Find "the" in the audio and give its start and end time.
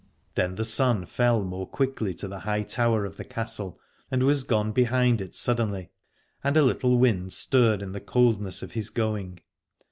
0.55-0.65, 2.27-2.39, 3.17-3.23, 7.91-8.01